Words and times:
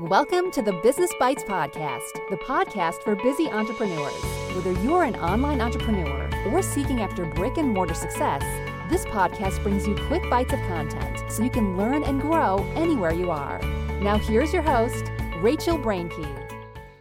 Welcome 0.00 0.50
to 0.50 0.60
the 0.60 0.74
Business 0.82 1.10
Bites 1.18 1.42
Podcast, 1.42 2.12
the 2.28 2.36
podcast 2.36 3.02
for 3.02 3.16
busy 3.16 3.48
entrepreneurs. 3.48 4.22
Whether 4.54 4.72
you're 4.82 5.04
an 5.04 5.16
online 5.16 5.62
entrepreneur 5.62 6.28
or 6.48 6.60
seeking 6.60 7.00
after 7.00 7.24
brick 7.24 7.56
and 7.56 7.70
mortar 7.70 7.94
success, 7.94 8.42
this 8.90 9.06
podcast 9.06 9.62
brings 9.62 9.88
you 9.88 9.94
quick 9.94 10.22
bites 10.28 10.52
of 10.52 10.60
content 10.68 11.32
so 11.32 11.42
you 11.42 11.48
can 11.48 11.78
learn 11.78 12.04
and 12.04 12.20
grow 12.20 12.58
anywhere 12.74 13.14
you 13.14 13.30
are. 13.30 13.58
Now, 14.02 14.18
here's 14.18 14.52
your 14.52 14.60
host, 14.60 15.10
Rachel 15.38 15.78
Brenke. 15.78 16.52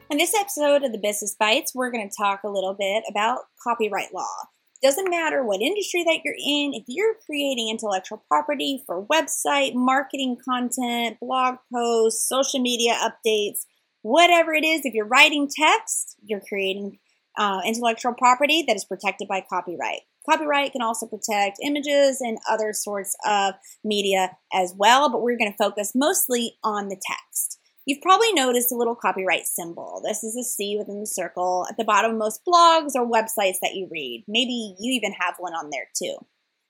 In 0.09 0.17
this 0.17 0.33
episode 0.33 0.83
of 0.83 0.93
the 0.93 0.97
Business 0.97 1.35
Bites, 1.37 1.75
we're 1.75 1.91
going 1.91 2.09
to 2.09 2.15
talk 2.15 2.43
a 2.45 2.49
little 2.49 2.75
bit 2.79 3.03
about 3.09 3.39
copyright 3.61 4.13
law. 4.13 4.35
Doesn't 4.83 5.09
matter 5.09 5.43
what 5.43 5.61
industry 5.61 6.03
that 6.03 6.19
you're 6.23 6.35
in, 6.35 6.73
if 6.73 6.83
you're 6.87 7.15
creating 7.25 7.69
intellectual 7.69 8.23
property 8.27 8.83
for 8.85 9.05
website, 9.05 9.73
marketing 9.73 10.37
content, 10.47 11.17
blog 11.19 11.55
posts, 11.73 12.27
social 12.27 12.59
media 12.59 12.93
updates, 12.93 13.65
whatever 14.01 14.53
it 14.53 14.63
is, 14.63 14.81
if 14.83 14.93
you're 14.93 15.07
writing 15.07 15.49
text, 15.49 16.17
you're 16.23 16.41
creating 16.47 16.99
uh, 17.37 17.61
intellectual 17.65 18.13
property 18.13 18.63
that 18.67 18.75
is 18.75 18.85
protected 18.85 19.27
by 19.27 19.43
copyright. 19.49 20.01
Copyright 20.29 20.71
can 20.71 20.81
also 20.81 21.07
protect 21.07 21.59
images 21.63 22.19
and 22.19 22.37
other 22.49 22.73
sorts 22.73 23.15
of 23.25 23.53
media 23.83 24.37
as 24.53 24.73
well, 24.77 25.09
but 25.11 25.21
we're 25.21 25.37
going 25.37 25.51
to 25.51 25.57
focus 25.57 25.93
mostly 25.95 26.57
on 26.63 26.89
the 26.89 26.99
text. 27.01 27.54
You've 27.85 28.01
probably 28.01 28.33
noticed 28.33 28.71
a 28.71 28.75
little 28.75 28.95
copyright 28.95 29.45
symbol. 29.45 30.01
This 30.03 30.23
is 30.23 30.35
a 30.35 30.43
C 30.43 30.75
within 30.77 31.01
the 31.01 31.05
circle 31.05 31.67
at 31.69 31.77
the 31.77 31.83
bottom 31.83 32.11
of 32.11 32.17
most 32.17 32.41
blogs 32.43 32.95
or 32.95 33.07
websites 33.07 33.57
that 33.61 33.75
you 33.75 33.87
read. 33.91 34.23
Maybe 34.27 34.75
you 34.79 34.91
even 34.93 35.13
have 35.19 35.35
one 35.37 35.53
on 35.53 35.69
there 35.71 35.87
too. 35.95 36.15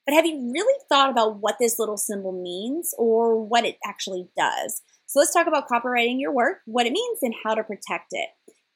But 0.06 0.14
have 0.14 0.26
you 0.26 0.52
really 0.54 0.80
thought 0.90 1.10
about 1.10 1.38
what 1.40 1.56
this 1.60 1.80
little 1.80 1.98
symbol 1.98 2.32
means 2.32 2.94
or 2.98 3.42
what 3.42 3.66
it 3.66 3.78
actually 3.86 4.28
does? 4.38 4.82
So 5.08 5.20
let's 5.20 5.34
talk 5.34 5.48
about 5.48 5.68
copyrighting 5.68 6.20
your 6.20 6.34
work, 6.34 6.58
what 6.66 6.86
it 6.86 6.92
means, 6.92 7.20
and 7.22 7.34
how 7.44 7.56
to 7.56 7.64
protect 7.64 8.08
it. 8.12 8.30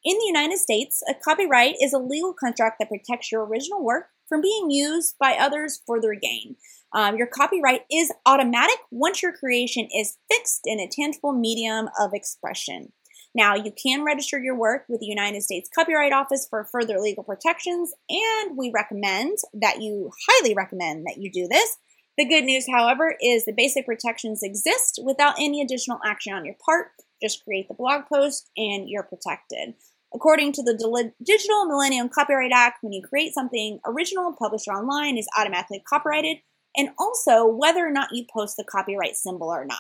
In 0.06 0.18
the 0.18 0.28
United 0.28 0.58
States, 0.60 1.04
a 1.10 1.14
copyright 1.14 1.76
is 1.82 1.92
a 1.92 2.00
legal 2.00 2.34
contract 2.34 2.78
that 2.80 2.88
protects 2.88 3.32
your 3.32 3.46
original 3.46 3.84
work 3.84 4.06
from 4.30 4.40
being 4.40 4.70
used 4.70 5.16
by 5.20 5.34
others 5.34 5.82
for 5.86 6.00
their 6.00 6.16
gain. 6.16 6.56
Um, 6.94 7.18
your 7.18 7.28
copyright 7.28 7.82
is 7.92 8.14
automatic 8.26 8.78
once 8.92 9.22
your 9.22 9.34
creation 9.34 9.90
is 9.94 10.18
fixed 10.32 10.62
in 10.66 10.80
a 10.80 10.88
tangible 10.88 11.34
medium 11.34 11.90
of 12.00 12.12
expression. 12.14 12.94
Now, 13.36 13.56
you 13.56 13.72
can 13.72 14.06
register 14.06 14.40
your 14.40 14.56
work 14.56 14.86
with 14.88 15.02
the 15.02 15.06
United 15.06 15.44
States 15.44 15.70
Copyright 15.74 16.14
Office 16.14 16.48
for 16.50 16.64
further 16.64 17.00
legal 17.00 17.24
protections, 17.24 17.94
and 18.10 18.58
we 18.58 18.72
recommend 18.74 19.38
that 19.54 19.82
you 19.82 20.12
highly 20.30 20.54
recommend 20.54 21.06
that 21.08 21.18
you 21.18 21.30
do 21.30 21.48
this. 21.48 21.78
The 22.18 22.26
good 22.26 22.46
news, 22.46 22.66
however, 22.72 23.16
is 23.22 23.46
the 23.46 23.54
basic 23.54 23.86
protections 23.86 24.44
exist 24.44 25.00
without 25.04 25.36
any 25.38 25.62
additional 25.62 26.00
action 26.06 26.34
on 26.34 26.46
your 26.46 26.56
part. 26.66 26.88
Just 27.22 27.44
create 27.44 27.68
the 27.68 27.74
blog 27.74 28.04
post 28.12 28.50
and 28.56 28.90
you're 28.90 29.04
protected. 29.04 29.76
According 30.14 30.54
to 30.54 30.64
the 30.64 31.12
Digital 31.24 31.66
Millennium 31.66 32.10
Copyright 32.10 32.52
Act, 32.54 32.80
when 32.82 32.94
you 32.94 33.02
create 33.02 33.34
something 33.34 33.80
original 33.86 34.34
published 34.34 34.68
online 34.68 35.18
is 35.18 35.28
automatically 35.38 35.84
copyrighted 35.88 36.38
and 36.76 36.90
also 36.98 37.46
whether 37.46 37.86
or 37.86 37.92
not 37.92 38.10
you 38.12 38.26
post 38.32 38.58
the 38.58 38.64
copyright 38.64 39.16
symbol 39.16 39.48
or 39.48 39.66
not. 39.66 39.78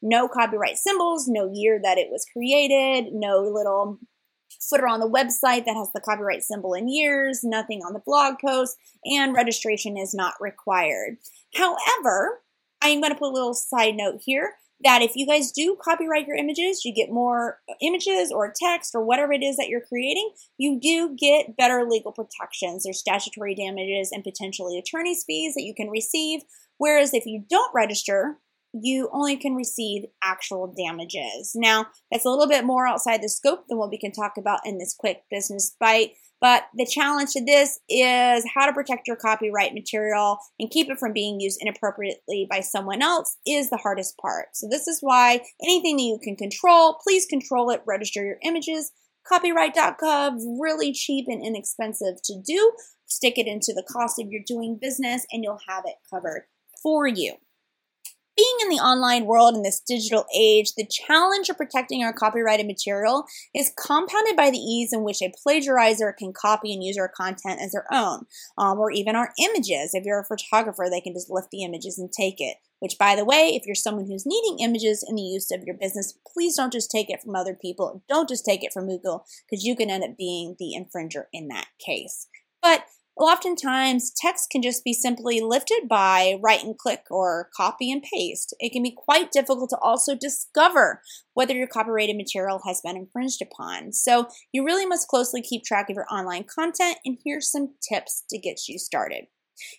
No 0.00 0.28
copyright 0.28 0.76
symbols, 0.76 1.28
no 1.28 1.50
year 1.52 1.80
that 1.82 1.98
it 1.98 2.08
was 2.10 2.26
created, 2.32 3.12
no 3.12 3.40
little 3.40 3.98
footer 4.60 4.86
on 4.86 5.00
the 5.00 5.08
website 5.08 5.64
that 5.64 5.76
has 5.76 5.90
the 5.92 6.00
copyright 6.00 6.42
symbol 6.42 6.74
in 6.74 6.88
years, 6.88 7.40
nothing 7.42 7.80
on 7.80 7.92
the 7.92 8.02
blog 8.04 8.36
post, 8.44 8.76
and 9.04 9.34
registration 9.34 9.96
is 9.96 10.14
not 10.14 10.34
required. 10.40 11.16
However, 11.54 12.42
I'm 12.80 13.00
going 13.00 13.12
to 13.12 13.18
put 13.18 13.30
a 13.30 13.34
little 13.34 13.54
side 13.54 13.96
note 13.96 14.20
here 14.24 14.54
that 14.84 15.02
if 15.02 15.12
you 15.14 15.26
guys 15.26 15.52
do 15.52 15.76
copyright 15.82 16.26
your 16.26 16.36
images, 16.36 16.84
you 16.84 16.94
get 16.94 17.10
more 17.10 17.58
images 17.80 18.32
or 18.32 18.52
text 18.54 18.94
or 18.94 19.04
whatever 19.04 19.32
it 19.32 19.42
is 19.42 19.56
that 19.56 19.68
you're 19.68 19.80
creating, 19.80 20.30
you 20.58 20.78
do 20.80 21.16
get 21.18 21.56
better 21.56 21.84
legal 21.88 22.12
protections. 22.12 22.84
There's 22.84 22.98
statutory 22.98 23.54
damages 23.54 24.10
and 24.12 24.24
potentially 24.24 24.78
attorney's 24.78 25.24
fees 25.24 25.54
that 25.54 25.64
you 25.64 25.74
can 25.74 25.88
receive. 25.88 26.42
Whereas 26.78 27.14
if 27.14 27.26
you 27.26 27.44
don't 27.48 27.74
register, 27.74 28.38
you 28.72 29.08
only 29.12 29.36
can 29.36 29.54
receive 29.54 30.04
actual 30.22 30.72
damages. 30.76 31.52
Now, 31.54 31.86
that's 32.10 32.24
a 32.24 32.30
little 32.30 32.48
bit 32.48 32.64
more 32.64 32.86
outside 32.86 33.22
the 33.22 33.28
scope 33.28 33.66
than 33.68 33.78
what 33.78 33.90
we 33.90 33.98
can 33.98 34.12
talk 34.12 34.36
about 34.38 34.60
in 34.64 34.78
this 34.78 34.94
quick 34.98 35.24
business 35.30 35.76
bite. 35.78 36.12
But 36.40 36.64
the 36.74 36.86
challenge 36.86 37.30
to 37.32 37.44
this 37.44 37.78
is 37.88 38.44
how 38.52 38.66
to 38.66 38.72
protect 38.72 39.06
your 39.06 39.16
copyright 39.16 39.74
material 39.74 40.38
and 40.58 40.70
keep 40.70 40.90
it 40.90 40.98
from 40.98 41.12
being 41.12 41.38
used 41.38 41.60
inappropriately 41.62 42.48
by 42.50 42.60
someone 42.60 43.00
else 43.00 43.36
is 43.46 43.70
the 43.70 43.76
hardest 43.76 44.18
part. 44.18 44.48
So 44.54 44.66
this 44.68 44.88
is 44.88 44.98
why 45.00 45.42
anything 45.62 45.96
that 45.98 46.02
you 46.02 46.18
can 46.20 46.34
control, 46.34 46.98
please 47.04 47.26
control 47.26 47.70
it, 47.70 47.82
register 47.86 48.24
your 48.24 48.38
images. 48.42 48.90
Copyright.gov, 49.30 50.32
really 50.58 50.92
cheap 50.92 51.26
and 51.28 51.46
inexpensive 51.46 52.20
to 52.24 52.42
do. 52.44 52.72
Stick 53.06 53.38
it 53.38 53.46
into 53.46 53.72
the 53.72 53.86
cost 53.88 54.20
of 54.20 54.28
your 54.32 54.42
doing 54.44 54.76
business 54.80 55.24
and 55.30 55.44
you'll 55.44 55.60
have 55.68 55.84
it 55.86 55.94
covered 56.10 56.46
for 56.82 57.06
you 57.06 57.36
being 58.36 58.56
in 58.62 58.68
the 58.68 58.82
online 58.82 59.26
world 59.26 59.54
in 59.54 59.62
this 59.62 59.80
digital 59.80 60.24
age, 60.34 60.72
the 60.76 60.86
challenge 60.86 61.48
of 61.48 61.56
protecting 61.56 62.02
our 62.02 62.12
copyrighted 62.12 62.66
material 62.66 63.24
is 63.54 63.72
compounded 63.78 64.36
by 64.36 64.50
the 64.50 64.58
ease 64.58 64.92
in 64.92 65.02
which 65.02 65.22
a 65.22 65.32
plagiarizer 65.46 66.16
can 66.16 66.32
copy 66.32 66.72
and 66.72 66.82
use 66.82 66.96
our 66.98 67.08
content 67.08 67.60
as 67.60 67.72
their 67.72 67.86
own, 67.92 68.26
um, 68.56 68.78
or 68.78 68.90
even 68.90 69.16
our 69.16 69.32
images. 69.38 69.94
If 69.94 70.04
you're 70.04 70.20
a 70.20 70.24
photographer, 70.24 70.86
they 70.90 71.00
can 71.00 71.12
just 71.12 71.30
lift 71.30 71.50
the 71.50 71.64
images 71.64 71.98
and 71.98 72.10
take 72.10 72.36
it. 72.40 72.56
Which, 72.78 72.98
by 72.98 73.14
the 73.14 73.24
way, 73.24 73.52
if 73.54 73.64
you're 73.64 73.76
someone 73.76 74.06
who's 74.06 74.26
needing 74.26 74.58
images 74.58 75.04
in 75.08 75.14
the 75.14 75.22
use 75.22 75.52
of 75.52 75.62
your 75.62 75.76
business, 75.76 76.18
please 76.32 76.56
don't 76.56 76.72
just 76.72 76.90
take 76.90 77.10
it 77.10 77.22
from 77.22 77.36
other 77.36 77.54
people. 77.54 78.02
Don't 78.08 78.28
just 78.28 78.44
take 78.44 78.64
it 78.64 78.72
from 78.72 78.88
Google, 78.88 79.24
because 79.48 79.64
you 79.64 79.76
can 79.76 79.88
end 79.88 80.02
up 80.02 80.16
being 80.16 80.56
the 80.58 80.74
infringer 80.76 81.26
in 81.32 81.46
that 81.48 81.68
case. 81.78 82.26
But 82.60 82.84
Well 83.16 83.28
oftentimes, 83.28 84.10
text 84.16 84.48
can 84.50 84.62
just 84.62 84.84
be 84.84 84.94
simply 84.94 85.40
lifted 85.40 85.86
by 85.86 86.38
right 86.42 86.64
and 86.64 86.76
click 86.76 87.04
or 87.10 87.50
copy 87.54 87.92
and 87.92 88.02
paste. 88.02 88.54
It 88.58 88.72
can 88.72 88.82
be 88.82 88.90
quite 88.96 89.30
difficult 89.30 89.68
to 89.70 89.78
also 89.82 90.14
discover 90.14 91.02
whether 91.34 91.54
your 91.54 91.66
copyrighted 91.66 92.16
material 92.16 92.62
has 92.66 92.80
been 92.80 92.96
infringed 92.96 93.42
upon. 93.42 93.92
So, 93.92 94.28
you 94.50 94.64
really 94.64 94.86
must 94.86 95.08
closely 95.08 95.42
keep 95.42 95.62
track 95.62 95.90
of 95.90 95.96
your 95.96 96.06
online 96.10 96.44
content, 96.44 96.98
and 97.04 97.18
here's 97.22 97.50
some 97.50 97.74
tips 97.86 98.24
to 98.30 98.38
get 98.38 98.66
you 98.66 98.78
started. 98.78 99.26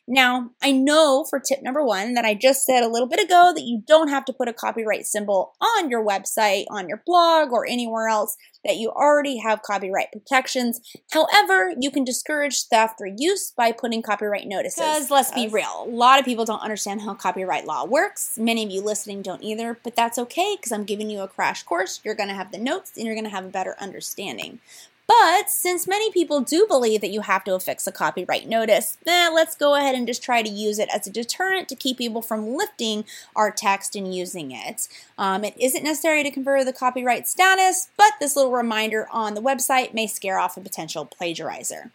Now, 0.08 0.52
I 0.62 0.72
know 0.72 1.26
for 1.30 1.40
tip 1.40 1.62
number 1.62 1.84
one 1.84 2.14
that 2.14 2.26
I 2.26 2.34
just 2.34 2.66
said 2.66 2.84
a 2.84 2.90
little 2.90 3.08
bit 3.08 3.24
ago 3.24 3.52
that 3.56 3.64
you 3.64 3.82
don't 3.86 4.10
have 4.10 4.26
to 4.26 4.34
put 4.34 4.48
a 4.48 4.54
copyright 4.54 5.06
symbol 5.06 5.54
on 5.62 5.90
your 5.90 6.06
website, 6.06 6.66
on 6.70 6.88
your 6.88 7.02
blog, 7.06 7.52
or 7.52 7.66
anywhere 7.68 8.08
else 8.08 8.36
that 8.64 8.78
you 8.78 8.90
already 8.90 9.38
have 9.38 9.62
copyright 9.62 10.12
protections. 10.12 10.80
However, 11.12 11.74
you 11.80 11.92
can 11.92 12.04
discourage 12.04 12.64
theft 12.64 12.96
or 13.02 13.08
use 13.08 13.52
by 13.56 13.72
putting 13.72 14.02
copyright 14.02 14.48
notices. 14.48 14.80
Because 14.80 15.12
let's 15.12 15.32
be 15.32 15.48
real, 15.48 15.84
a 15.86 15.90
lot 15.90 16.20
of 16.20 16.26
people 16.26 16.46
don't 16.46 16.62
understand 16.62 17.02
how 17.02 17.14
copyright 17.14 17.66
law 17.66 17.86
works. 17.86 18.38
Many 18.38 18.64
of 18.64 18.72
you 18.72 18.82
listening 18.82 19.22
don't 19.22 19.44
either, 19.44 19.78
but 19.84 19.96
that's 19.96 20.18
okay 20.18 20.56
because 20.56 20.72
I'm 20.72 20.86
giving 20.86 21.10
you 21.10 21.22
a 21.22 21.28
crash 21.28 21.64
course. 21.64 22.00
You're 22.04 22.16
going 22.16 22.30
to 22.30 22.36
have 22.36 22.52
the 22.52 22.58
notes 22.58 22.94
and 22.96 23.06
you're 23.06 23.16
going 23.16 23.26
to 23.26 23.30
have 23.30 23.46
a 23.46 23.50
better 23.50 23.76
understanding. 23.80 24.60
But 25.08 25.50
since 25.50 25.88
many 25.88 26.12
people 26.12 26.42
do 26.42 26.66
believe 26.68 27.02
that 27.02 27.12
you 27.12 27.22
have 27.22 27.44
to 27.44 27.56
affix 27.56 27.86
a 27.88 27.92
copyright 27.92 28.48
notice, 28.48 28.98
eh, 29.06 29.30
let's 29.34 29.56
go 29.56 29.76
ahead 29.76 29.96
and 29.96 30.08
just 30.08 30.24
try 30.24 30.42
to 30.42 30.50
use 30.50 30.80
it 30.80 30.90
as 30.94 31.06
a 31.08 31.12
deterrent 31.12 31.68
to 31.70 31.76
keep 31.76 31.98
people 31.98 32.22
from 32.22 32.56
lifting 32.56 33.04
our 33.36 33.52
text 33.52 33.96
and 33.96 34.16
using 34.16 34.52
it. 34.52 34.88
Um, 35.18 35.44
it 35.44 35.56
isn't 35.60 35.84
necessary 35.84 36.24
to 36.24 36.32
confer 36.32 36.64
the 36.64 36.74
copyright 36.74 37.28
status, 37.28 37.90
but 37.98 38.14
this 38.20 38.36
little 38.36 38.52
reminder 38.52 39.08
on 39.12 39.34
the 39.34 39.42
website 39.42 39.94
may 39.94 40.08
scare 40.08 40.40
off 40.40 40.58
a 40.58 40.62
potential 40.62 41.06
plagiarizer. 41.06 41.92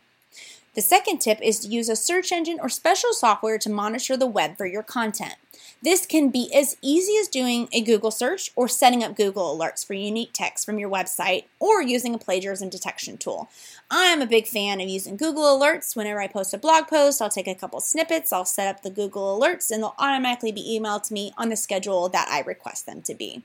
The 0.78 0.82
second 0.82 1.18
tip 1.18 1.40
is 1.42 1.58
to 1.58 1.68
use 1.68 1.88
a 1.88 1.96
search 1.96 2.30
engine 2.30 2.60
or 2.60 2.68
special 2.68 3.12
software 3.12 3.58
to 3.58 3.68
monitor 3.68 4.16
the 4.16 4.28
web 4.28 4.56
for 4.56 4.64
your 4.64 4.84
content. 4.84 5.34
This 5.82 6.06
can 6.06 6.30
be 6.30 6.54
as 6.54 6.76
easy 6.80 7.16
as 7.20 7.26
doing 7.26 7.68
a 7.72 7.80
Google 7.80 8.12
search 8.12 8.52
or 8.54 8.68
setting 8.68 9.02
up 9.02 9.16
Google 9.16 9.58
alerts 9.58 9.84
for 9.84 9.94
unique 9.94 10.30
text 10.32 10.64
from 10.64 10.78
your 10.78 10.88
website 10.88 11.46
or 11.58 11.82
using 11.82 12.14
a 12.14 12.18
plagiarism 12.18 12.68
detection 12.68 13.18
tool. 13.18 13.48
I'm 13.90 14.22
a 14.22 14.26
big 14.26 14.46
fan 14.46 14.80
of 14.80 14.88
using 14.88 15.16
Google 15.16 15.58
alerts. 15.58 15.96
Whenever 15.96 16.20
I 16.20 16.28
post 16.28 16.54
a 16.54 16.58
blog 16.58 16.86
post, 16.86 17.20
I'll 17.20 17.28
take 17.28 17.48
a 17.48 17.56
couple 17.56 17.80
snippets, 17.80 18.32
I'll 18.32 18.44
set 18.44 18.72
up 18.72 18.82
the 18.84 18.90
Google 18.90 19.36
alerts, 19.36 19.72
and 19.72 19.82
they'll 19.82 19.96
automatically 19.98 20.52
be 20.52 20.78
emailed 20.80 21.02
to 21.08 21.12
me 21.12 21.32
on 21.36 21.48
the 21.48 21.56
schedule 21.56 22.08
that 22.10 22.28
I 22.30 22.42
request 22.42 22.86
them 22.86 23.02
to 23.02 23.16
be. 23.16 23.42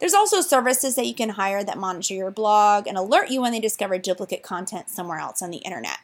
There's 0.00 0.14
also 0.14 0.40
services 0.40 0.94
that 0.94 1.06
you 1.06 1.14
can 1.14 1.28
hire 1.28 1.62
that 1.62 1.76
monitor 1.76 2.14
your 2.14 2.30
blog 2.30 2.86
and 2.86 2.96
alert 2.96 3.28
you 3.28 3.42
when 3.42 3.52
they 3.52 3.60
discover 3.60 3.98
duplicate 3.98 4.42
content 4.42 4.88
somewhere 4.88 5.18
else 5.18 5.42
on 5.42 5.50
the 5.50 5.58
internet. 5.58 5.98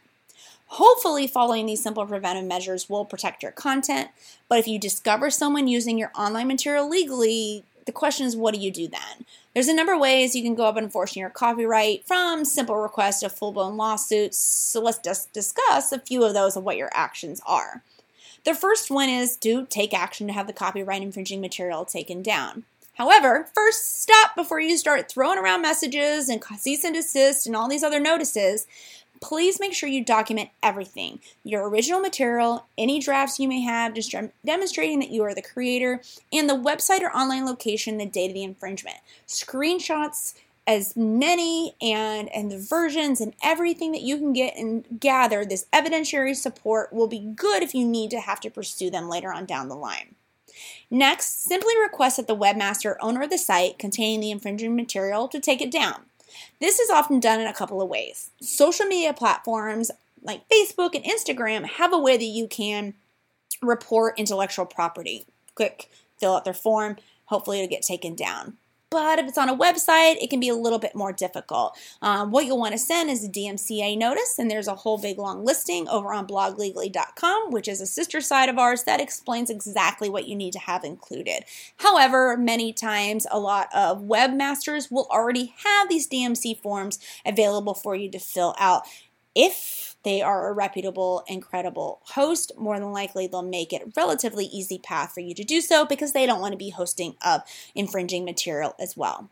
Hopefully, 0.72 1.26
following 1.26 1.66
these 1.66 1.82
simple 1.82 2.04
preventive 2.06 2.44
measures 2.44 2.90
will 2.90 3.04
protect 3.04 3.42
your 3.42 3.52
content. 3.52 4.10
But 4.48 4.58
if 4.58 4.68
you 4.68 4.78
discover 4.78 5.30
someone 5.30 5.66
using 5.66 5.98
your 5.98 6.12
online 6.14 6.48
material 6.48 6.88
legally, 6.88 7.64
the 7.86 7.92
question 7.92 8.26
is, 8.26 8.36
what 8.36 8.52
do 8.52 8.60
you 8.60 8.70
do 8.70 8.86
then? 8.86 9.24
There's 9.54 9.68
a 9.68 9.74
number 9.74 9.94
of 9.94 10.00
ways 10.00 10.36
you 10.36 10.42
can 10.42 10.54
go 10.54 10.66
up 10.66 10.76
enforcing 10.76 11.20
your 11.20 11.30
copyright, 11.30 12.06
from 12.06 12.44
simple 12.44 12.76
requests 12.76 13.20
to 13.20 13.30
full 13.30 13.50
blown 13.50 13.78
lawsuits. 13.78 14.36
So 14.36 14.82
let's 14.82 14.98
just 14.98 15.32
discuss 15.32 15.90
a 15.90 15.98
few 15.98 16.22
of 16.22 16.34
those 16.34 16.54
of 16.54 16.64
what 16.64 16.76
your 16.76 16.90
actions 16.92 17.40
are. 17.46 17.82
The 18.44 18.54
first 18.54 18.90
one 18.90 19.08
is 19.08 19.38
to 19.38 19.64
take 19.66 19.94
action 19.94 20.26
to 20.26 20.34
have 20.34 20.46
the 20.46 20.52
copyright 20.52 21.02
infringing 21.02 21.40
material 21.40 21.86
taken 21.86 22.22
down. 22.22 22.64
However, 22.94 23.48
first 23.54 24.02
stop 24.02 24.34
before 24.34 24.60
you 24.60 24.76
start 24.76 25.10
throwing 25.10 25.38
around 25.38 25.62
messages 25.62 26.28
and 26.28 26.42
cease 26.58 26.84
and 26.84 26.94
desist 26.94 27.46
and 27.46 27.54
all 27.54 27.68
these 27.68 27.84
other 27.84 28.00
notices, 28.00 28.66
please 29.20 29.60
make 29.60 29.74
sure 29.74 29.88
you 29.88 30.04
document 30.04 30.50
everything 30.62 31.20
your 31.44 31.68
original 31.68 32.00
material, 32.00 32.66
any 32.76 33.00
drafts 33.00 33.38
you 33.38 33.48
may 33.48 33.60
have, 33.60 33.94
just 33.94 34.14
demonstrating 34.44 34.98
that 35.00 35.10
you 35.10 35.22
are 35.22 35.34
the 35.34 35.42
creator, 35.42 36.00
and 36.32 36.48
the 36.48 36.54
website 36.54 37.00
or 37.00 37.10
online 37.16 37.44
location 37.44 37.98
the 37.98 38.06
date 38.06 38.28
of 38.28 38.34
the 38.34 38.44
infringement. 38.44 38.96
Screenshots 39.26 40.34
as 40.66 40.94
many 40.94 41.74
and 41.80 42.28
and 42.28 42.52
the 42.52 42.58
versions 42.58 43.22
and 43.22 43.34
everything 43.42 43.90
that 43.92 44.02
you 44.02 44.18
can 44.18 44.34
get 44.34 44.54
and 44.54 44.84
gather 45.00 45.44
this 45.44 45.64
evidentiary 45.72 46.36
support 46.36 46.92
will 46.92 47.08
be 47.08 47.18
good 47.18 47.62
if 47.62 47.74
you 47.74 47.86
need 47.86 48.10
to 48.10 48.20
have 48.20 48.38
to 48.38 48.50
pursue 48.50 48.90
them 48.90 49.08
later 49.08 49.32
on 49.32 49.46
down 49.46 49.68
the 49.68 49.74
line. 49.74 50.14
Next, 50.90 51.44
simply 51.44 51.74
request 51.80 52.18
that 52.18 52.26
the 52.26 52.36
webmaster 52.36 52.96
owner 53.00 53.22
of 53.22 53.30
the 53.30 53.38
site 53.38 53.78
containing 53.78 54.20
the 54.20 54.30
infringing 54.30 54.76
material 54.76 55.26
to 55.28 55.40
take 55.40 55.62
it 55.62 55.70
down. 55.70 56.02
This 56.60 56.78
is 56.78 56.90
often 56.90 57.20
done 57.20 57.40
in 57.40 57.46
a 57.46 57.52
couple 57.52 57.80
of 57.80 57.88
ways. 57.88 58.30
Social 58.40 58.86
media 58.86 59.12
platforms 59.12 59.90
like 60.22 60.48
Facebook 60.48 60.94
and 60.94 61.04
Instagram 61.04 61.64
have 61.64 61.92
a 61.92 61.98
way 61.98 62.16
that 62.16 62.24
you 62.24 62.46
can 62.48 62.94
report 63.62 64.18
intellectual 64.18 64.66
property. 64.66 65.24
Quick, 65.54 65.88
fill 66.18 66.34
out 66.34 66.44
their 66.44 66.54
form, 66.54 66.96
hopefully 67.26 67.58
it'll 67.58 67.70
get 67.70 67.82
taken 67.82 68.14
down. 68.14 68.56
But 68.90 69.18
if 69.18 69.26
it's 69.26 69.36
on 69.36 69.50
a 69.50 69.56
website, 69.56 70.16
it 70.22 70.30
can 70.30 70.40
be 70.40 70.48
a 70.48 70.54
little 70.54 70.78
bit 70.78 70.94
more 70.94 71.12
difficult. 71.12 71.78
Um, 72.00 72.30
what 72.30 72.46
you'll 72.46 72.58
want 72.58 72.72
to 72.72 72.78
send 72.78 73.10
is 73.10 73.22
a 73.22 73.28
DMCA 73.28 73.98
notice, 73.98 74.38
and 74.38 74.50
there's 74.50 74.66
a 74.66 74.76
whole 74.76 74.96
big 74.96 75.18
long 75.18 75.44
listing 75.44 75.86
over 75.88 76.12
on 76.14 76.26
bloglegally.com, 76.26 77.50
which 77.50 77.68
is 77.68 77.82
a 77.82 77.86
sister 77.86 78.22
site 78.22 78.48
of 78.48 78.58
ours 78.58 78.84
that 78.84 79.00
explains 79.00 79.50
exactly 79.50 80.08
what 80.08 80.26
you 80.26 80.34
need 80.34 80.54
to 80.54 80.58
have 80.58 80.84
included. 80.84 81.44
However, 81.78 82.36
many 82.38 82.72
times 82.72 83.26
a 83.30 83.38
lot 83.38 83.68
of 83.74 84.02
webmasters 84.02 84.90
will 84.90 85.06
already 85.10 85.54
have 85.64 85.90
these 85.90 86.08
DMC 86.08 86.62
forms 86.62 86.98
available 87.26 87.74
for 87.74 87.94
you 87.94 88.10
to 88.10 88.18
fill 88.18 88.54
out. 88.58 88.84
If 89.40 89.94
they 90.02 90.20
are 90.20 90.48
a 90.48 90.52
reputable 90.52 91.22
and 91.28 91.40
credible 91.40 92.00
host, 92.06 92.50
more 92.58 92.80
than 92.80 92.90
likely 92.90 93.28
they'll 93.28 93.42
make 93.42 93.72
it 93.72 93.92
relatively 93.96 94.46
easy 94.46 94.80
path 94.80 95.12
for 95.12 95.20
you 95.20 95.32
to 95.36 95.44
do 95.44 95.60
so 95.60 95.86
because 95.86 96.12
they 96.12 96.26
don't 96.26 96.40
want 96.40 96.54
to 96.54 96.58
be 96.58 96.70
hosting 96.70 97.14
of 97.24 97.42
infringing 97.72 98.24
material 98.24 98.74
as 98.80 98.96
well. 98.96 99.30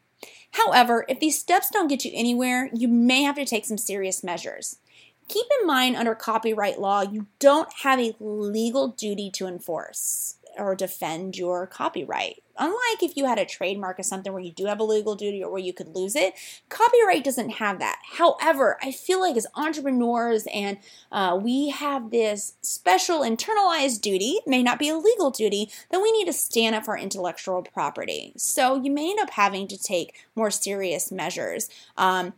However, 0.52 1.04
if 1.08 1.18
these 1.18 1.36
steps 1.36 1.70
don't 1.70 1.88
get 1.88 2.04
you 2.04 2.12
anywhere, 2.14 2.70
you 2.72 2.86
may 2.86 3.24
have 3.24 3.34
to 3.34 3.44
take 3.44 3.66
some 3.66 3.78
serious 3.78 4.22
measures. 4.22 4.78
Keep 5.26 5.46
in 5.60 5.66
mind 5.66 5.96
under 5.96 6.14
copyright 6.14 6.78
law, 6.78 7.02
you 7.02 7.26
don't 7.40 7.68
have 7.82 7.98
a 7.98 8.14
legal 8.20 8.86
duty 8.86 9.28
to 9.32 9.48
enforce 9.48 10.36
or 10.56 10.74
defend 10.74 11.36
your 11.36 11.66
copyright. 11.66 12.42
Unlike 12.58 13.02
if 13.02 13.16
you 13.16 13.26
had 13.26 13.38
a 13.38 13.44
trademark 13.44 13.98
or 13.98 14.02
something 14.02 14.32
where 14.32 14.42
you 14.42 14.50
do 14.50 14.66
have 14.66 14.80
a 14.80 14.84
legal 14.84 15.14
duty 15.14 15.42
or 15.42 15.50
where 15.50 15.60
you 15.60 15.72
could 15.72 15.94
lose 15.94 16.16
it, 16.16 16.34
copyright 16.68 17.22
doesn't 17.22 17.50
have 17.50 17.78
that. 17.80 18.00
However, 18.18 18.78
I 18.82 18.92
feel 18.92 19.20
like 19.20 19.36
as 19.36 19.46
entrepreneurs 19.54 20.46
and 20.52 20.78
uh, 21.12 21.38
we 21.40 21.68
have 21.68 22.10
this 22.10 22.54
special 22.62 23.20
internalized 23.20 24.00
duty, 24.00 24.38
may 24.46 24.62
not 24.62 24.78
be 24.78 24.88
a 24.88 24.96
legal 24.96 25.30
duty, 25.30 25.70
that 25.90 26.00
we 26.00 26.12
need 26.12 26.26
to 26.26 26.32
stand 26.32 26.74
up 26.74 26.84
for 26.84 26.96
intellectual 26.96 27.62
property. 27.62 28.32
So 28.36 28.82
you 28.82 28.90
may 28.90 29.10
end 29.10 29.20
up 29.20 29.30
having 29.30 29.68
to 29.68 29.78
take 29.78 30.14
more 30.34 30.50
serious 30.50 31.12
measures. 31.12 31.68
Um, 31.98 32.32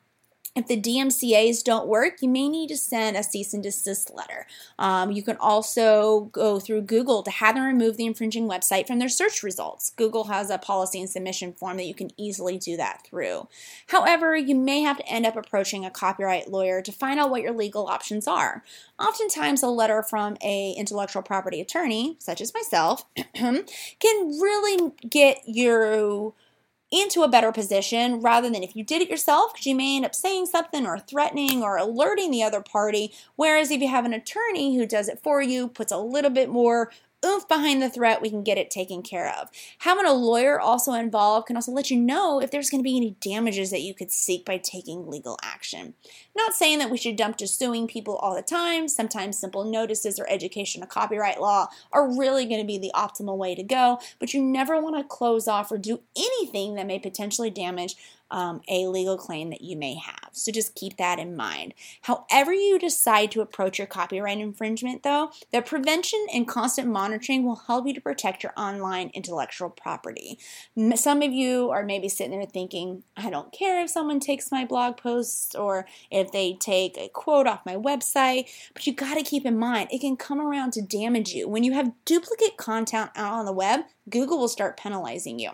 if 0.59 0.67
the 0.67 0.81
DMCAs 0.81 1.63
don't 1.63 1.87
work, 1.87 2.21
you 2.21 2.29
may 2.29 2.49
need 2.49 2.69
to 2.69 2.77
send 2.77 3.17
a 3.17 3.23
cease 3.23 3.55
and 3.55 3.63
desist 3.63 4.13
letter. 4.15 4.47
Um, 4.79 5.13
you 5.13 5.23
can 5.23 5.37
also 5.39 6.23
go 6.33 6.59
through 6.59 6.83
Google 6.83 7.23
to 7.23 7.31
have 7.31 7.55
them 7.55 7.65
remove 7.65 7.97
the 7.97 8.07
infringing 8.07 8.49
website 8.49 8.87
from 8.87 8.99
their 8.99 9.09
search 9.09 9.43
results. 9.43 9.91
Google 9.97 10.25
has 10.25 10.51
a 10.51 10.59
policy 10.59 11.01
and 11.01 11.09
submission 11.09 11.53
form 11.53 11.77
that 11.77 11.87
you 11.87 11.95
can 11.95 12.11
easily 12.17 12.59
do 12.59 12.77
that 12.77 13.07
through. 13.07 13.49
However, 13.89 14.37
you 14.37 14.55
may 14.55 14.83
have 14.83 14.99
to 14.99 15.09
end 15.09 15.27
up 15.27 15.37
approaching 15.37 15.85
a 15.85 15.91
copyright 15.91 16.51
lawyer 16.51 16.83
to 16.83 16.93
find 16.93 17.21
out 17.21 17.31
what 17.31 17.43
your 17.43 17.53
legal 17.53 17.87
options 17.87 18.27
are. 18.27 18.65
Oftentimes, 18.99 19.63
a 19.63 19.69
letter 19.69 20.03
from 20.03 20.37
a 20.43 20.73
intellectual 20.73 21.23
property 21.23 21.61
attorney, 21.61 22.17
such 22.19 22.41
as 22.41 22.53
myself, 22.53 23.05
can 23.35 23.65
really 24.41 24.93
get 25.09 25.39
you 25.47 26.35
into 26.91 27.23
a 27.23 27.29
better 27.29 27.53
position 27.53 28.21
rather 28.21 28.49
than 28.49 28.63
if 28.63 28.75
you 28.75 28.83
did 28.83 29.03
it 29.03 29.11
yourself 29.11 29.53
because 29.53 29.67
you 29.67 29.75
may 29.75 29.97
end 29.97 30.05
up 30.05 30.15
saying 30.15 30.47
something 30.47 30.87
or 30.87 30.99
threatening 30.99 31.63
or 31.63 31.77
alerting 31.77 32.31
the 32.31 32.43
other 32.43 32.61
party. 32.61 33.13
Whereas 33.37 33.71
if 33.71 33.81
you 33.81 33.89
have 33.89 34.05
an 34.05 34.15
attorney 34.15 34.77
who 34.77 34.87
does 34.87 35.09
it 35.09 35.21
for 35.23 35.43
you 35.43 35.69
puts 35.69 35.93
a 35.93 35.99
little 35.99 36.31
bit 36.31 36.49
more 36.49 36.91
oomph 37.25 37.49
behind 37.49 37.83
the 37.83 37.91
threat, 37.91 38.23
we 38.23 38.31
can 38.31 38.43
get 38.43 38.59
it 38.59 38.71
taken 38.71 39.03
care 39.03 39.29
of. 39.29 39.49
Having 39.79 40.07
a 40.07 40.13
lawyer 40.13 40.61
also 40.61 40.93
involved 40.93 41.47
can 41.47 41.57
also 41.57 41.73
let 41.73 41.91
you 41.91 41.99
know 41.99 42.41
if 42.41 42.51
there's 42.51 42.71
going 42.71 42.81
to 42.81 42.89
be 42.89 42.97
any 42.97 43.17
damages 43.21 43.71
that 43.71 43.81
you 43.81 43.95
could 43.95 44.11
seek 44.11 44.45
by 44.45 44.59
taking 44.59 45.09
legal 45.09 45.39
action. 45.43 45.95
Not 46.37 46.55
saying 46.55 46.79
that 46.79 46.91
we 46.91 46.97
should 46.97 47.19
jump 47.19 47.37
to 47.39 47.49
suing 47.49 47.87
people 47.87 48.17
all 48.17 48.35
the 48.35 48.43
time. 48.43 48.89
Sometimes 48.89 49.39
simple 49.39 49.65
notices 49.65 50.19
or 50.19 50.29
education 50.29 50.83
of 50.83 50.89
copyright 50.89 51.41
law 51.41 51.69
are 51.93 52.17
really 52.17 52.47
going 52.47 52.61
to 52.61 52.67
be 52.67 52.79
the 52.79 52.93
optimal 52.95 53.37
way 53.37 53.55
to 53.55 53.63
go, 53.63 53.99
but 54.19 54.33
you 54.33 54.43
never 54.43 54.81
want 54.81 54.97
to 54.97 55.05
close 55.05 55.49
off 55.49 55.73
or 55.73 55.79
do 55.79 56.01
anything 56.17 56.75
that 56.75 56.87
may 56.87 56.99
potentially 56.99 57.51
damage 57.51 57.97
um, 58.31 58.61
a 58.69 58.87
legal 58.87 59.17
claim 59.17 59.51
that 59.51 59.63
you 59.63 59.77
may 59.77 59.95
have. 59.95 60.31
So 60.33 60.53
just 60.53 60.75
keep 60.75 60.97
that 60.97 61.19
in 61.19 61.37
mind. 61.37 61.75
However, 62.03 62.53
you 62.53 62.79
decide 62.79 63.31
to 63.33 63.41
approach 63.41 63.79
your 63.79 63.87
copyright 63.87 64.39
infringement, 64.39 65.03
though, 65.03 65.31
the 65.53 65.63
prevention 65.63 66.27
and 66.33 66.47
constant 66.47 66.89
monitoring 66.89 67.45
will 67.45 67.57
help 67.57 67.87
you 67.87 67.95
to 67.95 68.01
protect 68.01 68.43
your 68.43 68.53
online 68.57 69.11
intellectual 69.15 69.71
property. 69.71 70.39
Some 70.95 71.23
of 71.23 71.33
you 71.33 71.71
are 71.71 71.85
maybe 71.85 72.09
sitting 72.09 72.39
there 72.39 72.47
thinking, 72.47 73.03
I 73.17 73.31
don't 73.31 73.53
care 73.53 73.83
if 73.83 73.91
someone 73.91 74.21
takes 74.21 74.53
my 74.53 74.65
blog 74.65 74.97
posts 74.97 75.55
or 75.55 75.87
if 76.11 76.33
they 76.33 76.55
take 76.55 76.97
a 76.97 77.09
quote 77.09 77.47
off 77.47 77.67
my 77.67 77.77
website, 77.77 78.49
but 78.75 78.87
you 78.87 78.95
got 78.95 79.15
to 79.15 79.23
keep 79.23 79.45
in 79.45 79.59
mind 79.59 79.89
it 79.91 80.01
can 80.01 80.17
come 80.17 80.41
around 80.41 80.73
to 80.73 80.83
damage 80.83 81.33
you. 81.33 81.49
When 81.49 81.65
you 81.65 81.73
have 81.73 81.93
duplicate 82.05 82.57
content 82.57 83.11
out 83.17 83.33
on 83.33 83.47
the 83.47 83.53
web, 83.53 83.81
Google 84.09 84.39
will 84.39 84.49
start 84.49 84.79
penalizing 84.79 85.39
you 85.39 85.51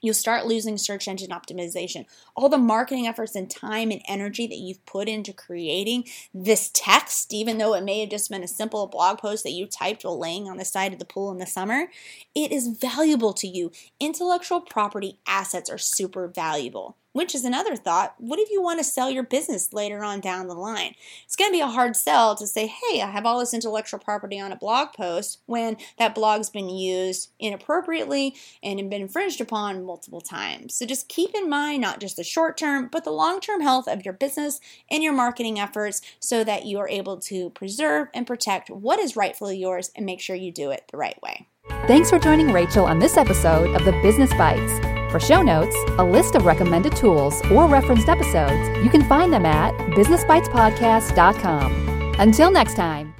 you'll 0.00 0.14
start 0.14 0.46
losing 0.46 0.78
search 0.78 1.08
engine 1.08 1.30
optimization. 1.30 2.06
All 2.36 2.48
the 2.48 2.58
marketing 2.58 3.06
efforts 3.06 3.34
and 3.34 3.50
time 3.50 3.90
and 3.90 4.02
energy 4.06 4.46
that 4.46 4.58
you've 4.58 4.84
put 4.86 5.08
into 5.08 5.32
creating 5.32 6.04
this 6.32 6.70
text, 6.72 7.32
even 7.32 7.58
though 7.58 7.74
it 7.74 7.84
may 7.84 8.00
have 8.00 8.10
just 8.10 8.30
been 8.30 8.42
a 8.42 8.48
simple 8.48 8.86
blog 8.86 9.18
post 9.18 9.44
that 9.44 9.52
you 9.52 9.66
typed 9.66 10.04
while 10.04 10.18
laying 10.18 10.48
on 10.48 10.56
the 10.56 10.64
side 10.64 10.92
of 10.92 10.98
the 10.98 11.04
pool 11.04 11.30
in 11.30 11.38
the 11.38 11.46
summer, 11.46 11.86
it 12.34 12.52
is 12.52 12.68
valuable 12.68 13.32
to 13.34 13.46
you. 13.46 13.70
Intellectual 13.98 14.60
property 14.60 15.18
assets 15.26 15.70
are 15.70 15.78
super 15.78 16.28
valuable. 16.28 16.96
Which 17.12 17.34
is 17.34 17.44
another 17.44 17.74
thought. 17.74 18.14
What 18.18 18.38
if 18.38 18.50
you 18.50 18.62
want 18.62 18.78
to 18.78 18.84
sell 18.84 19.10
your 19.10 19.24
business 19.24 19.72
later 19.72 20.04
on 20.04 20.20
down 20.20 20.46
the 20.46 20.54
line? 20.54 20.94
It's 21.24 21.34
going 21.34 21.50
to 21.50 21.56
be 21.56 21.60
a 21.60 21.66
hard 21.66 21.96
sell 21.96 22.36
to 22.36 22.46
say, 22.46 22.68
hey, 22.68 23.02
I 23.02 23.10
have 23.10 23.26
all 23.26 23.40
this 23.40 23.52
intellectual 23.52 23.98
property 23.98 24.38
on 24.38 24.52
a 24.52 24.56
blog 24.56 24.92
post 24.92 25.40
when 25.46 25.76
that 25.98 26.14
blog's 26.14 26.50
been 26.50 26.68
used 26.68 27.30
inappropriately 27.40 28.36
and 28.62 28.78
been 28.88 29.02
infringed 29.02 29.40
upon 29.40 29.84
multiple 29.84 30.20
times. 30.20 30.74
So 30.74 30.86
just 30.86 31.08
keep 31.08 31.34
in 31.34 31.50
mind 31.50 31.80
not 31.80 32.00
just 32.00 32.16
the 32.16 32.22
short 32.22 32.56
term, 32.56 32.88
but 32.90 33.02
the 33.02 33.10
long 33.10 33.40
term 33.40 33.60
health 33.60 33.88
of 33.88 34.04
your 34.04 34.14
business 34.14 34.60
and 34.88 35.02
your 35.02 35.12
marketing 35.12 35.58
efforts 35.58 36.00
so 36.20 36.44
that 36.44 36.64
you 36.64 36.78
are 36.78 36.88
able 36.88 37.16
to 37.18 37.50
preserve 37.50 38.08
and 38.14 38.26
protect 38.26 38.70
what 38.70 39.00
is 39.00 39.16
rightfully 39.16 39.58
yours 39.58 39.90
and 39.96 40.06
make 40.06 40.20
sure 40.20 40.36
you 40.36 40.52
do 40.52 40.70
it 40.70 40.84
the 40.90 40.96
right 40.96 41.20
way. 41.22 41.48
Thanks 41.86 42.10
for 42.10 42.18
joining 42.18 42.52
Rachel 42.52 42.84
on 42.84 42.98
this 42.98 43.16
episode 43.16 43.74
of 43.74 43.84
the 43.84 43.92
Business 44.02 44.32
Bites. 44.34 44.99
For 45.10 45.18
show 45.18 45.42
notes, 45.42 45.74
a 45.98 46.04
list 46.04 46.36
of 46.36 46.46
recommended 46.46 46.94
tools, 46.94 47.42
or 47.50 47.66
referenced 47.66 48.08
episodes, 48.08 48.68
you 48.84 48.90
can 48.90 49.02
find 49.04 49.32
them 49.32 49.44
at 49.44 49.74
businessbitespodcast.com. 49.96 52.14
Until 52.20 52.52
next 52.52 52.74
time. 52.74 53.12